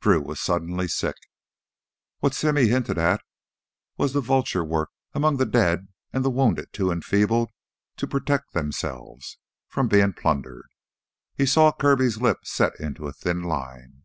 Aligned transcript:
Drew 0.00 0.20
was 0.20 0.40
suddenly 0.40 0.88
sick. 0.88 1.14
What 2.18 2.34
Simmy 2.34 2.66
hinted 2.66 2.98
at 2.98 3.20
was 3.96 4.12
the 4.12 4.20
vulture 4.20 4.64
work 4.64 4.90
among 5.12 5.36
the 5.36 5.46
dead 5.46 5.86
and 6.12 6.24
the 6.24 6.30
wounded 6.30 6.72
too 6.72 6.90
enfeebled 6.90 7.52
to 7.98 8.08
protect 8.08 8.54
themselves 8.54 9.38
from 9.68 9.86
being 9.86 10.14
plundered. 10.14 10.66
He 11.36 11.46
saw 11.46 11.70
Kirby's 11.70 12.20
lips 12.20 12.50
set 12.50 12.72
into 12.80 13.06
a 13.06 13.12
thin 13.12 13.44
line. 13.44 14.02